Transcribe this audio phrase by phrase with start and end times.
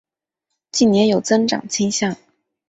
[0.71, 2.17] 近年有增长倾向。